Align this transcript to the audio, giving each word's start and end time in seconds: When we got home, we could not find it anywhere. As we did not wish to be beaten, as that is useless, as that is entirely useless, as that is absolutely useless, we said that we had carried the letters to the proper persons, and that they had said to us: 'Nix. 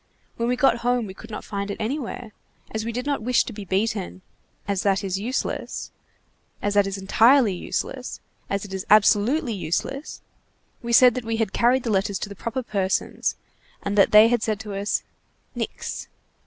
When 0.35 0.49
we 0.49 0.55
got 0.55 0.77
home, 0.77 1.05
we 1.05 1.13
could 1.13 1.29
not 1.29 1.43
find 1.43 1.69
it 1.69 1.77
anywhere. 1.79 2.31
As 2.71 2.83
we 2.83 2.91
did 2.91 3.05
not 3.05 3.21
wish 3.21 3.43
to 3.43 3.53
be 3.53 3.65
beaten, 3.65 4.23
as 4.67 4.81
that 4.81 5.03
is 5.03 5.19
useless, 5.19 5.91
as 6.59 6.73
that 6.73 6.87
is 6.87 6.97
entirely 6.97 7.53
useless, 7.53 8.19
as 8.49 8.63
that 8.63 8.73
is 8.73 8.83
absolutely 8.89 9.53
useless, 9.53 10.23
we 10.81 10.91
said 10.91 11.13
that 11.13 11.23
we 11.23 11.37
had 11.37 11.53
carried 11.53 11.83
the 11.83 11.91
letters 11.91 12.17
to 12.17 12.29
the 12.29 12.35
proper 12.35 12.63
persons, 12.63 13.35
and 13.83 13.95
that 13.95 14.09
they 14.11 14.27
had 14.27 14.41
said 14.41 14.59
to 14.61 14.73
us: 14.73 15.03
'Nix. 15.53 16.07